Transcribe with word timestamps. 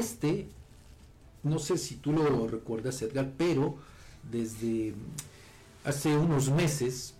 Este, 0.00 0.46
no 1.42 1.58
sé 1.58 1.76
si 1.76 1.96
tú 1.96 2.12
lo 2.12 2.46
recuerdas, 2.46 3.02
Edgar, 3.02 3.32
pero 3.36 3.74
desde 4.30 4.94
hace 5.82 6.16
unos 6.16 6.48
meses, 6.48 7.14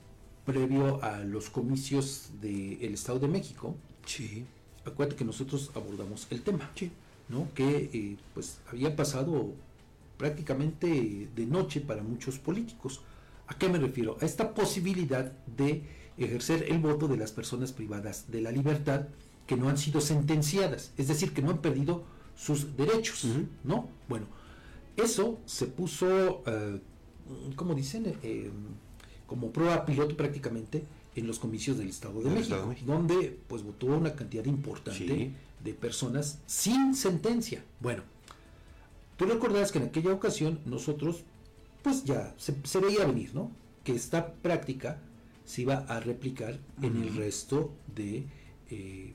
previo 0.47 1.03
a 1.03 1.19
los 1.19 1.51
comicios 1.51 2.29
del 2.41 2.95
Estado 2.95 3.19
de 3.19 3.27
México, 3.27 3.75
Sí. 4.07 4.45
acuérdate 4.85 5.17
que 5.19 5.25
nosotros 5.25 5.73
abordamos 5.75 6.29
el 6.31 6.43
tema, 6.43 6.71
Sí. 6.77 6.93
¿no? 7.29 7.49
que 7.57 7.91
eh, 7.93 8.17
pues 8.35 8.59
había 8.71 8.95
pasado 8.95 9.53
prácticamente 10.17 11.29
de 11.35 11.47
noche 11.47 11.81
para 11.81 12.05
muchos 12.05 12.39
políticos. 12.39 13.01
¿A 13.49 13.59
qué 13.59 13.69
me 13.69 13.79
refiero? 13.81 14.17
A 14.21 14.25
esta 14.25 14.55
posibilidad 14.55 15.33
de 15.57 15.83
ejercer 16.17 16.67
el 16.69 16.79
voto 16.79 17.09
de 17.09 17.17
las 17.17 17.33
personas 17.33 17.73
privadas 17.73 18.31
de 18.31 18.41
la 18.43 18.53
libertad 18.53 19.07
que 19.49 19.57
no 19.57 19.69
han 19.69 19.77
sido 19.77 20.01
sentenciadas, 20.01 20.93
es 20.97 21.09
decir, 21.09 21.33
que 21.35 21.43
no 21.43 21.51
han 21.51 21.59
perdido 21.59 22.05
sus 22.41 22.77
derechos. 22.77 23.27
¿no? 23.65 23.89
Bueno, 24.09 24.27
eso 24.97 25.39
se 25.45 25.67
puso, 25.67 26.43
eh, 26.47 26.81
¿cómo 27.57 27.75
dicen? 27.75 28.17
Eh, 28.23 28.51
como 29.27 29.51
prueba 29.53 29.85
piloto 29.85 30.17
prácticamente 30.17 30.85
en 31.15 31.27
los 31.27 31.39
comicios 31.39 31.77
del 31.79 31.89
Estado 31.91 32.19
de 32.21 32.31
México, 32.31 32.41
Estado 32.43 32.63
de 32.63 32.69
México. 32.69 32.93
donde 32.93 33.39
pues 33.49 33.63
votó 33.63 33.87
una 33.87 34.15
cantidad 34.15 34.45
importante 34.47 35.07
Sí. 35.07 35.33
de 35.63 35.75
personas 35.75 36.39
sin 36.47 36.95
sentencia. 36.95 37.63
Bueno, 37.81 38.03
tú 39.17 39.27
recordarás 39.27 39.71
que 39.73 39.79
en 39.79 39.85
aquella 39.87 40.13
ocasión 40.13 40.61
nosotros, 40.65 41.25
pues 41.83 42.05
ya 42.05 42.35
se, 42.39 42.55
se 42.65 42.79
veía 42.81 43.05
venir, 43.07 43.35
¿no? 43.35 43.51
Que 43.85 43.93
esta 43.95 44.33
práctica 44.35 44.99
se 45.45 45.63
iba 45.63 45.79
a 45.89 46.01
replicar 46.01 46.59
en 46.83 47.03
el 47.03 47.15
resto 47.17 47.73
de 47.95 48.25
eh, 48.71 49.13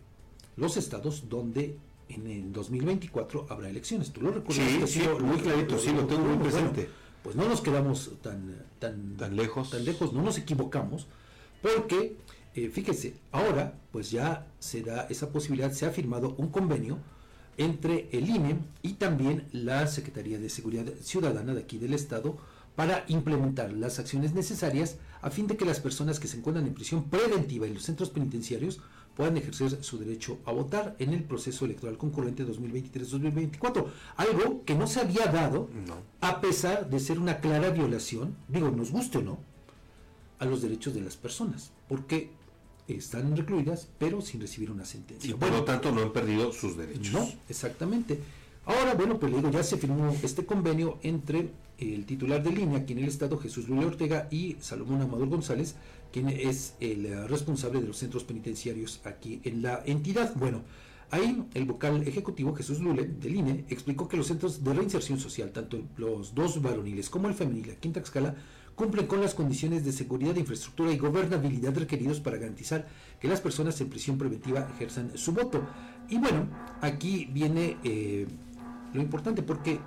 los 0.57 0.77
estados 0.77 1.27
donde 1.29 1.77
en 2.09 2.27
el 2.27 2.51
2024 2.53 3.47
habrá 3.49 3.69
elecciones. 3.69 4.11
¿Tú 4.11 4.21
lo 4.21 4.31
recuerdas? 4.31 4.67
Sí, 4.69 4.79
Que 4.79 4.87
sí, 4.87 4.99
lo- 5.03 5.19
muy 5.19 5.37
lo- 5.37 5.43
clarito, 5.43 5.77
sí, 5.79 5.91
lo 5.91 6.05
tengo 6.05 6.21
muy 6.25 6.37
bueno, 6.37 6.43
presente. 6.43 6.89
pues 7.23 7.35
no 7.35 7.47
nos 7.49 7.61
quedamos 7.61 8.11
tan, 8.21 8.55
tan, 8.79 9.15
Tan 9.17 9.35
lejos. 9.35 9.69
tan 9.71 9.83
lejos, 9.85 10.13
no 10.13 10.21
nos 10.21 10.37
equivocamos, 10.37 11.07
porque 11.61 12.17
eh, 12.53 12.69
fíjese, 12.69 13.15
ahora 13.31 13.73
pues 13.91 14.11
ya 14.11 14.47
se 14.59 14.81
da 14.81 15.07
esa 15.09 15.29
posibilidad, 15.31 15.71
se 15.71 15.85
ha 15.85 15.89
firmado 15.91 16.35
un 16.37 16.49
convenio 16.49 16.99
entre 17.57 18.09
el 18.11 18.29
INE 18.29 18.57
y 18.81 18.93
también 18.93 19.45
la 19.51 19.87
Secretaría 19.87 20.39
de 20.39 20.49
Seguridad 20.49 20.85
Ciudadana 21.01 21.53
de 21.53 21.61
aquí 21.61 21.77
del 21.77 21.93
Estado 21.93 22.37
para 22.75 23.05
implementar 23.07 23.71
las 23.73 23.99
acciones 23.99 24.33
necesarias 24.33 24.97
a 25.21 25.31
fin 25.31 25.47
de 25.47 25.55
que 25.57 25.65
las 25.65 25.79
personas 25.79 26.19
que 26.19 26.27
se 26.27 26.37
encuentran 26.37 26.67
en 26.67 26.73
prisión 26.73 27.05
preventiva 27.09 27.65
en 27.65 27.73
los 27.73 27.83
centros 27.83 28.09
penitenciarios 28.09 28.79
puedan 29.15 29.37
ejercer 29.37 29.83
su 29.83 29.97
derecho 29.97 30.39
a 30.45 30.51
votar 30.51 30.95
en 30.99 31.13
el 31.13 31.23
proceso 31.23 31.65
electoral 31.65 31.97
concurrente 31.97 32.45
2023-2024. 32.45 33.85
Algo 34.17 34.63
que 34.65 34.75
no 34.75 34.87
se 34.87 34.99
había 35.01 35.27
dado 35.27 35.69
No. 35.87 35.95
a 36.21 36.41
pesar 36.41 36.89
de 36.89 36.99
ser 36.99 37.19
una 37.19 37.39
clara 37.39 37.69
violación, 37.69 38.35
digo, 38.47 38.69
nos 38.71 38.91
guste 38.91 39.19
o 39.19 39.21
no, 39.21 39.37
a 40.39 40.45
los 40.45 40.61
derechos 40.61 40.93
de 40.93 41.01
las 41.01 41.15
personas, 41.15 41.71
porque 41.87 42.29
están 42.87 43.35
recluidas 43.35 43.87
pero 43.97 44.21
sin 44.21 44.41
recibir 44.41 44.69
una 44.69 44.85
sentencia. 44.85 45.31
Y 45.31 45.33
por 45.33 45.49
lo 45.49 45.63
tanto 45.63 45.91
no 45.91 46.01
han 46.01 46.11
perdido 46.13 46.51
sus 46.51 46.75
derechos. 46.77 47.13
No, 47.13 47.27
exactamente. 47.49 48.19
Ahora, 48.65 48.95
bueno, 48.95 49.17
pues 49.19 49.31
le 49.31 49.37
digo, 49.37 49.51
ya 49.51 49.63
se 49.63 49.77
firmó 49.77 50.15
este 50.23 50.45
convenio 50.45 50.97
entre 51.03 51.49
el 51.77 52.05
titular 52.05 52.43
de 52.43 52.51
línea 52.51 52.79
aquí 52.79 52.93
en 52.93 52.99
el 52.99 53.07
Estado, 53.07 53.37
Jesús 53.37 53.67
Luis 53.67 53.85
Ortega, 53.85 54.27
y 54.31 54.57
Salomón 54.59 55.01
Amador 55.01 55.29
González, 55.29 55.75
quien 56.11 56.29
es 56.29 56.75
el 56.79 57.05
eh, 57.05 57.27
responsable 57.27 57.81
de 57.81 57.87
los 57.87 57.97
centros 57.97 58.23
penitenciarios 58.23 59.01
aquí 59.03 59.41
en 59.43 59.61
la 59.61 59.83
entidad. 59.85 60.33
Bueno, 60.35 60.61
ahí 61.11 61.43
el 61.53 61.65
vocal 61.65 62.07
ejecutivo, 62.07 62.55
Jesús 62.55 62.79
Lule, 62.79 63.05
del 63.05 63.35
INE, 63.35 63.65
explicó 63.69 64.07
que 64.07 64.17
los 64.17 64.27
centros 64.27 64.63
de 64.63 64.73
reinserción 64.73 65.19
social, 65.19 65.51
tanto 65.51 65.81
los 65.97 66.33
dos 66.33 66.61
varoniles 66.61 67.09
como 67.09 67.27
el 67.27 67.33
femenil 67.33 67.71
aquí 67.71 67.87
en 67.89 67.93
Tlaxcala, 67.93 68.35
cumplen 68.75 69.07
con 69.07 69.21
las 69.21 69.33
condiciones 69.33 69.85
de 69.85 69.91
seguridad, 69.91 70.35
infraestructura 70.35 70.91
y 70.91 70.97
gobernabilidad 70.97 71.75
requeridos 71.75 72.19
para 72.19 72.37
garantizar 72.37 72.87
que 73.19 73.27
las 73.27 73.41
personas 73.41 73.79
en 73.79 73.89
prisión 73.89 74.17
preventiva 74.17 74.69
ejerzan 74.75 75.17
su 75.17 75.31
voto. 75.31 75.65
Y 76.09 76.17
bueno, 76.17 76.47
aquí 76.81 77.25
viene 77.31 77.77
eh, 77.83 78.27
lo 78.93 79.01
importante 79.01 79.43
porque 79.43 79.79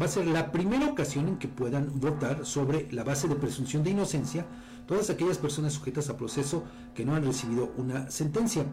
va 0.00 0.06
a 0.06 0.08
ser 0.08 0.26
la 0.26 0.50
primera 0.50 0.86
ocasión 0.86 1.28
en 1.28 1.38
que 1.38 1.48
puedan 1.48 2.00
votar 2.00 2.46
sobre 2.46 2.90
la 2.90 3.04
base 3.04 3.28
de 3.28 3.34
presunción 3.34 3.82
de 3.84 3.90
inocencia 3.90 4.46
todas 4.86 5.10
aquellas 5.10 5.38
personas 5.38 5.74
sujetas 5.74 6.08
a 6.08 6.16
proceso 6.16 6.64
que 6.94 7.04
no 7.04 7.14
han 7.14 7.24
recibido 7.24 7.72
una 7.76 8.10
sentencia. 8.10 8.64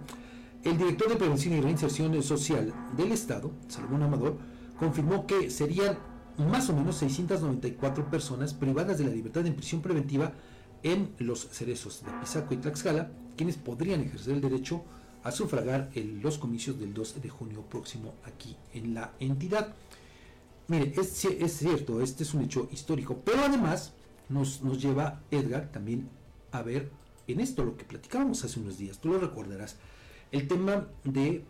El 0.63 0.77
director 0.77 1.09
de 1.09 1.15
Prevención 1.15 1.53
y 1.53 1.61
Reinserción 1.61 2.21
Social 2.23 2.73
del 2.95 3.11
Estado, 3.11 3.51
Salomón 3.67 4.03
Amador, 4.03 4.37
confirmó 4.79 5.27
que 5.27 5.49
serían 5.49 5.97
más 6.37 6.69
o 6.69 6.73
menos 6.73 6.97
694 6.97 8.09
personas 8.09 8.53
privadas 8.53 8.97
de 8.97 9.05
la 9.05 9.11
libertad 9.11 9.45
en 9.45 9.55
prisión 9.55 9.81
preventiva 9.81 10.33
en 10.83 11.13
los 11.19 11.47
cerezos 11.51 12.03
de 12.05 12.11
Pisaco 12.19 12.53
y 12.53 12.57
Tlaxcala, 12.57 13.11
quienes 13.35 13.57
podrían 13.57 14.01
ejercer 14.01 14.35
el 14.35 14.41
derecho 14.41 14.83
a 15.23 15.31
sufragar 15.31 15.89
en 15.93 16.21
los 16.21 16.37
comicios 16.37 16.79
del 16.79 16.93
2 16.93 17.21
de 17.21 17.29
junio 17.29 17.61
próximo 17.63 18.13
aquí 18.25 18.55
en 18.73 18.93
la 18.93 19.13
entidad. 19.19 19.75
Mire, 20.67 20.93
es, 20.97 21.23
ci- 21.25 21.37
es 21.39 21.57
cierto, 21.57 22.01
este 22.01 22.23
es 22.23 22.33
un 22.33 22.41
hecho 22.43 22.67
histórico, 22.71 23.21
pero 23.23 23.41
además 23.43 23.93
nos, 24.29 24.61
nos 24.61 24.81
lleva 24.81 25.21
Edgar 25.31 25.71
también 25.71 26.09
a 26.51 26.61
ver 26.61 26.91
en 27.27 27.39
esto 27.39 27.63
lo 27.63 27.75
que 27.77 27.85
platicábamos 27.85 28.43
hace 28.43 28.59
unos 28.59 28.77
días, 28.77 28.99
tú 28.99 29.09
lo 29.09 29.19
recordarás, 29.19 29.77
el 30.31 30.47
tema 30.47 30.87
de 31.03 31.43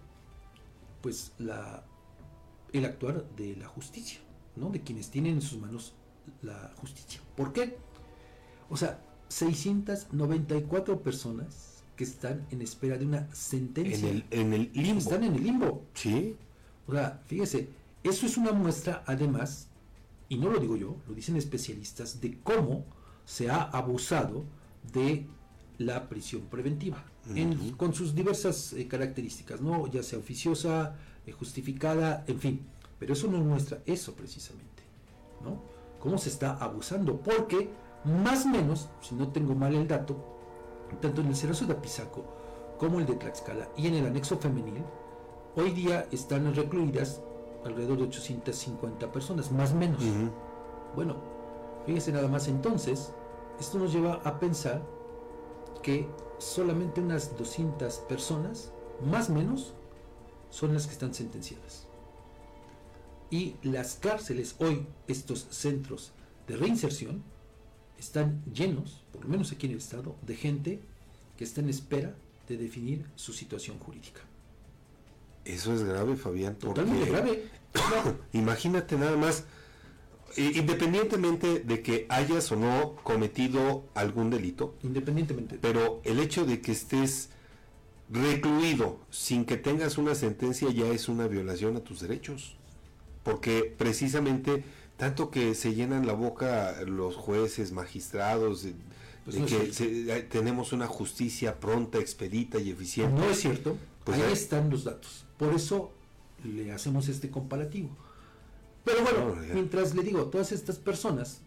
pues 1.01 1.31
la 1.39 1.83
el 2.73 2.85
actuar 2.85 3.25
de 3.35 3.55
la 3.55 3.67
justicia, 3.67 4.19
¿no? 4.55 4.69
De 4.69 4.81
quienes 4.81 5.09
tienen 5.09 5.35
en 5.35 5.41
sus 5.41 5.59
manos 5.59 5.93
la 6.41 6.71
justicia. 6.75 7.21
¿Por 7.35 7.53
qué? 7.53 7.77
O 8.69 8.75
sea, 8.75 8.99
694 9.29 11.01
personas 11.01 11.83
que 11.95 12.03
están 12.03 12.45
en 12.51 12.61
espera 12.61 12.97
de 12.97 13.05
una 13.05 13.19
En 13.19 13.35
sentencia. 13.35 14.09
el, 14.09 14.25
en 14.31 14.53
el 14.53 14.69
limbo. 14.73 14.99
Están 14.99 15.23
en 15.23 15.35
el 15.35 15.43
limbo. 15.43 15.83
Sí. 15.93 16.35
O 16.87 16.91
sea, 16.93 17.21
fíjese, 17.25 17.69
eso 18.09 18.25
es 18.25 18.37
una 18.37 18.51
muestra 18.51 19.03
además, 19.05 19.67
y 20.29 20.37
no 20.37 20.49
lo 20.49 20.59
digo 20.59 20.75
yo, 20.75 20.95
lo 21.07 21.13
dicen 21.13 21.35
especialistas, 21.37 22.19
de 22.21 22.39
cómo 22.43 22.85
se 23.25 23.49
ha 23.49 23.61
abusado 23.63 24.45
de 24.93 25.25
la 25.77 26.07
prisión 26.09 26.43
preventiva, 26.43 27.03
en- 27.35 27.71
con 27.77 27.93
sus 27.93 28.15
diversas 28.15 28.73
eh, 28.73 28.87
características, 28.87 29.61
¿no? 29.61 29.87
ya 29.87 30.01
sea 30.03 30.19
oficiosa, 30.19 30.95
eh, 31.25 31.31
justificada, 31.31 32.23
en 32.27 32.39
fin. 32.39 32.61
Pero 32.99 33.13
eso 33.13 33.27
no 33.27 33.37
muestra 33.39 33.79
eso 33.85 34.13
precisamente, 34.13 34.81
¿no? 35.43 35.61
Cómo 35.99 36.17
se 36.17 36.29
está 36.29 36.53
abusando, 36.57 37.19
porque 37.19 37.69
más 38.05 38.45
o 38.45 38.49
menos, 38.49 38.89
si 39.01 39.13
no 39.13 39.27
tengo 39.27 39.53
mal 39.53 39.75
el 39.75 39.87
dato, 39.87 40.17
tanto 41.01 41.21
en 41.21 41.27
el 41.27 41.35
Cerazo 41.35 41.65
de 41.65 41.73
Apizaco 41.73 42.25
como 42.79 42.99
el 42.99 43.05
de 43.05 43.15
Tlaxcala 43.15 43.67
y 43.77 43.87
en 43.87 43.95
el 43.95 44.05
anexo 44.07 44.37
femenil, 44.39 44.81
hoy 45.55 45.71
día 45.71 46.07
están 46.11 46.55
recluidas 46.55 47.21
alrededor 47.65 47.97
de 47.97 48.03
850 48.05 49.11
personas, 49.11 49.51
más 49.51 49.71
o 49.71 49.75
menos. 49.75 50.01
Bueno, 50.95 51.17
fíjese 51.85 52.11
nada 52.11 52.27
más 52.27 52.47
entonces, 52.47 53.11
esto 53.59 53.77
nos 53.77 53.93
lleva 53.93 54.15
a 54.23 54.39
pensar 54.39 54.81
que 55.81 56.07
solamente 56.37 57.01
unas 57.01 57.37
200 57.37 57.99
personas, 57.99 58.71
más 59.05 59.29
o 59.29 59.33
menos, 59.33 59.73
son 60.49 60.73
las 60.73 60.85
que 60.85 60.93
están 60.93 61.13
sentenciadas. 61.13 61.87
Y 63.29 63.55
las 63.61 63.95
cárceles 63.95 64.55
hoy, 64.59 64.87
estos 65.07 65.47
centros 65.49 66.13
de 66.47 66.55
reinserción, 66.55 67.23
están 67.97 68.43
llenos, 68.53 69.03
por 69.11 69.23
lo 69.23 69.29
menos 69.29 69.51
aquí 69.51 69.65
en 69.65 69.73
el 69.73 69.79
estado, 69.79 70.15
de 70.21 70.35
gente 70.35 70.81
que 71.35 71.43
está 71.43 71.61
en 71.61 71.69
espera 71.69 72.15
de 72.47 72.57
definir 72.57 73.05
su 73.15 73.33
situación 73.33 73.79
jurídica. 73.79 74.21
Eso 75.47 75.73
es 75.73 75.83
grave, 75.83 76.15
Fabián. 76.15 76.55
Totalmente 76.55 77.09
grave. 77.09 77.43
Imagínate 78.33 78.97
nada 78.97 79.15
más, 79.17 79.45
independientemente 80.35 81.59
de 81.61 81.81
que 81.81 82.05
hayas 82.09 82.51
o 82.51 82.55
no 82.55 82.95
cometido 83.03 83.83
algún 83.95 84.29
delito, 84.29 84.75
Independientemente. 84.83 85.57
pero 85.61 86.01
el 86.03 86.19
hecho 86.19 86.45
de 86.45 86.61
que 86.61 86.71
estés 86.71 87.29
recluido 88.09 88.99
sin 89.09 89.45
que 89.45 89.57
tengas 89.57 89.97
una 89.97 90.15
sentencia 90.15 90.69
ya 90.71 90.87
es 90.87 91.09
una 91.09 91.27
violación 91.27 91.75
a 91.77 91.81
tus 91.81 91.99
derechos. 92.01 92.55
Porque 93.23 93.73
precisamente 93.77 94.63
tanto 94.95 95.29
que 95.29 95.53
se 95.55 95.73
llenan 95.75 96.07
la 96.07 96.13
boca 96.13 96.81
los 96.85 97.15
jueces, 97.15 97.71
magistrados, 97.73 98.63
de, 98.63 98.73
Pues 99.25 99.35
de 99.35 99.41
no 99.41 99.47
es 99.47 99.53
que 99.53 99.73
se- 99.73 100.17
eh, 100.17 100.21
tenemos 100.23 100.71
una 100.71 100.87
justicia 100.87 101.59
pronta, 101.59 101.99
expedita 101.99 102.59
y 102.59 102.69
eficiente. 102.71 103.19
No 103.19 103.29
es 103.29 103.39
cierto. 103.41 103.77
Pues 104.07 104.21
ahí 104.21 104.33
están 104.33 104.69
los 104.69 104.83
datos. 104.83 105.25
Por 105.37 105.53
eso 105.53 105.91
le 106.43 106.71
hacemos 106.71 107.07
este 107.09 107.29
comparativo. 107.29 107.89
Pero 108.83 109.03
bueno, 109.03 109.35
No, 109.35 109.53
mientras 109.53 109.93
le 109.93 110.03
digo, 110.03 110.25
todas 110.25 110.51
estas 110.51 110.77
personas 110.77 111.39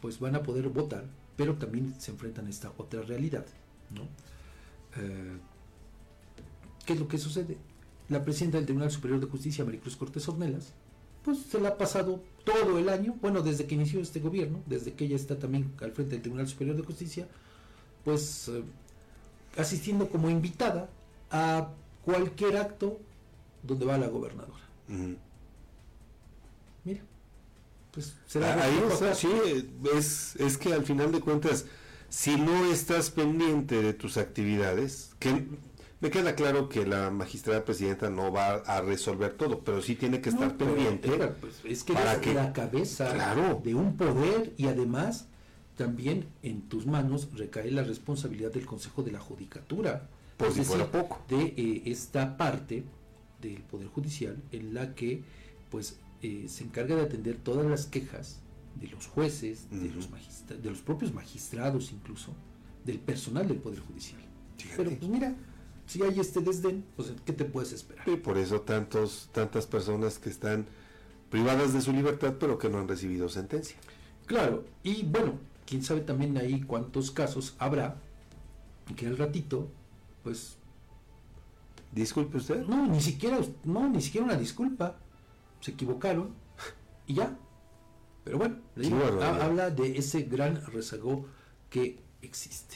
pues 0.00 0.20
van 0.20 0.36
a 0.36 0.42
poder 0.42 0.68
votar, 0.68 1.04
pero 1.36 1.54
también 1.54 1.94
se 2.00 2.12
enfrentan 2.12 2.46
a 2.46 2.50
esta 2.50 2.72
otra 2.76 3.02
realidad, 3.02 3.44
¿no? 3.90 4.02
Eh, 5.02 5.38
¿Qué 6.84 6.92
es 6.92 7.00
lo 7.00 7.08
que 7.08 7.18
sucede? 7.18 7.56
la 8.08 8.22
presidenta 8.22 8.58
del 8.58 8.66
Tribunal 8.66 8.90
Superior 8.90 9.20
de 9.20 9.26
Justicia, 9.26 9.64
Maricruz 9.64 9.96
Cortés 9.96 10.28
Ornelas, 10.28 10.72
pues 11.24 11.38
se 11.38 11.60
la 11.60 11.70
ha 11.70 11.78
pasado 11.78 12.22
todo 12.44 12.78
el 12.78 12.88
año, 12.88 13.16
bueno, 13.20 13.42
desde 13.42 13.66
que 13.66 13.74
inició 13.74 14.00
este 14.00 14.20
gobierno, 14.20 14.62
desde 14.66 14.92
que 14.92 15.06
ella 15.06 15.16
está 15.16 15.38
también 15.38 15.72
al 15.80 15.92
frente 15.92 16.12
del 16.12 16.22
Tribunal 16.22 16.46
Superior 16.46 16.76
de 16.76 16.84
Justicia, 16.84 17.26
pues 18.04 18.48
eh, 18.48 18.62
asistiendo 19.56 20.08
como 20.08 20.30
invitada 20.30 20.88
a 21.30 21.68
cualquier 22.04 22.56
acto 22.56 22.98
donde 23.62 23.84
va 23.86 23.98
la 23.98 24.08
gobernadora. 24.08 24.62
Mira, 26.84 27.00
pues 27.92 28.14
será 28.26 28.54
Ah, 28.54 28.64
Ahí 28.64 28.80
está, 28.90 29.14
sí, 29.14 29.28
es, 29.96 30.36
es 30.36 30.58
que 30.58 30.72
al 30.72 30.84
final 30.84 31.10
de 31.12 31.20
cuentas, 31.20 31.66
si 32.08 32.36
no 32.36 32.66
estás 32.66 33.10
pendiente 33.10 33.82
de 33.82 33.92
tus 33.92 34.16
actividades, 34.16 35.10
que 35.18 35.46
me 36.00 36.10
queda 36.10 36.34
claro 36.36 36.68
que 36.68 36.86
la 36.86 37.10
magistrada 37.10 37.64
presidenta 37.64 38.10
no 38.10 38.30
va 38.30 38.56
a 38.56 38.80
resolver 38.82 39.32
todo, 39.32 39.60
pero 39.60 39.82
sí 39.82 39.96
tiene 39.96 40.20
que 40.20 40.28
estar 40.28 40.48
No, 40.52 40.58
pero, 40.58 40.74
pendiente. 40.74 41.08
Pues, 41.40 41.60
es 41.64 41.82
que 41.82 41.94
para 41.94 42.20
que- 42.20 42.34
la 42.34 42.52
cabeza 42.52 43.12
Claro. 43.12 43.60
de 43.64 43.74
un 43.74 43.96
poder 43.96 44.52
y 44.56 44.66
además 44.68 45.26
también 45.76 46.28
en 46.42 46.62
tus 46.68 46.86
manos 46.86 47.28
recae 47.34 47.70
la 47.70 47.82
responsabilidad 47.82 48.52
del 48.52 48.64
Consejo 48.66 49.02
de 49.02 49.10
la 49.12 49.18
Judicatura. 49.20 50.08
Por 50.36 50.48
es 50.48 50.56
decir, 50.56 50.84
poco. 50.86 51.20
de 51.28 51.54
eh, 51.56 51.82
esta 51.86 52.36
parte 52.36 52.84
del 53.40 53.62
Poder 53.62 53.88
Judicial 53.88 54.36
en 54.52 54.74
la 54.74 54.94
que 54.94 55.22
pues 55.70 55.98
eh, 56.22 56.46
se 56.48 56.64
encarga 56.64 56.96
de 56.96 57.02
atender 57.02 57.36
todas 57.36 57.66
las 57.66 57.86
quejas 57.86 58.40
de 58.80 58.88
los 58.88 59.06
jueces, 59.06 59.70
de, 59.70 59.88
los 59.90 60.10
magistra- 60.10 60.56
de 60.56 60.70
los 60.70 60.80
propios 60.80 61.12
magistrados 61.14 61.92
incluso, 61.92 62.32
del 62.84 62.98
personal 62.98 63.48
del 63.48 63.58
Poder 63.58 63.80
Judicial. 63.80 64.20
Fíjate. 64.58 64.76
Pero 64.84 64.96
pues 64.98 65.10
mira, 65.10 65.34
si 65.86 66.02
hay 66.02 66.18
este 66.20 66.40
desdén, 66.40 66.84
pues 66.96 67.12
¿qué 67.24 67.32
te 67.32 67.44
puedes 67.44 67.72
esperar? 67.72 68.06
Y 68.08 68.16
por 68.16 68.36
eso 68.36 68.60
tantos, 68.60 69.30
tantas 69.32 69.66
personas 69.66 70.18
que 70.18 70.28
están 70.28 70.66
privadas 71.30 71.72
de 71.72 71.80
su 71.80 71.92
libertad, 71.92 72.34
pero 72.38 72.58
que 72.58 72.68
no 72.68 72.78
han 72.78 72.88
recibido 72.88 73.28
sentencia. 73.28 73.76
Claro, 74.26 74.64
y 74.82 75.02
bueno, 75.04 75.34
quién 75.66 75.82
sabe 75.82 76.00
también 76.00 76.36
ahí 76.36 76.60
cuántos 76.62 77.10
casos 77.10 77.54
habrá 77.58 77.96
que 78.96 79.06
al 79.06 79.16
ratito, 79.16 79.68
pues, 80.26 80.56
Disculpe 81.92 82.38
usted. 82.38 82.66
no, 82.66 82.88
ni 82.88 83.00
siquiera, 83.00 83.38
no, 83.62 83.88
ni 83.88 84.02
siquiera 84.02 84.26
una 84.26 84.36
disculpa, 84.36 84.96
se 85.60 85.70
equivocaron 85.70 86.34
y 87.06 87.14
ya. 87.14 87.38
Pero 88.24 88.38
bueno, 88.38 88.56
le 88.74 88.88
digo, 88.88 89.04
habla 89.22 89.70
de 89.70 89.96
ese 89.96 90.22
gran 90.22 90.66
rezago 90.66 91.26
que 91.70 92.00
existe. 92.22 92.74